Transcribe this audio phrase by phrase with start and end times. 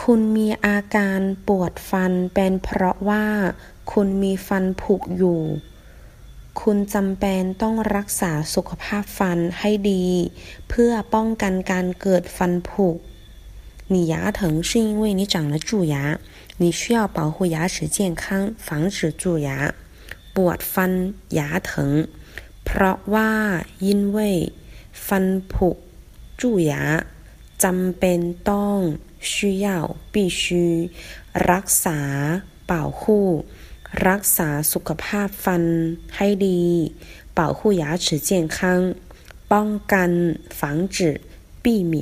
[0.00, 3.26] คุณมีอาการปวดฟันเป็นเพราะว่า
[3.92, 5.42] คุณมีฟันผุอยู่
[6.60, 10.06] คุณจำเป็นต้องรักษาสุขภาพฟันให้ดี
[10.68, 12.88] เพื่อป้องกันการเกิดฟันผุ
[13.92, 16.18] 你牙疼是因为你长了蛀牙，
[16.56, 19.74] 你需要保护牙齿健康，防止蛀牙。
[20.34, 20.92] ปวดฟัน
[21.38, 21.70] 牙疼
[22.64, 23.32] เพราะว่า
[23.86, 24.18] 因为
[25.06, 25.68] ฟันผุ
[26.40, 26.72] 蛀牙
[27.64, 28.18] จำเป็น
[28.50, 28.78] ต้อง
[29.30, 29.32] 需
[29.66, 29.68] 要
[30.12, 30.40] 必须
[31.50, 31.98] รักษา
[32.70, 33.02] 保护
[34.08, 35.64] รักษาสุขภาพฟัน
[36.16, 36.62] ให้ดี
[37.38, 38.58] 保护牙齿健康
[39.52, 40.10] ป้องกัน
[40.58, 40.60] 防
[40.96, 40.98] 止
[41.64, 41.94] 避免